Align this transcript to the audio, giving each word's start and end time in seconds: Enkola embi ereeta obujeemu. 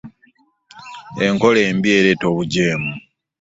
Enkola 1.25 1.59
embi 1.69 1.89
ereeta 1.97 2.25
obujeemu. 2.31 2.93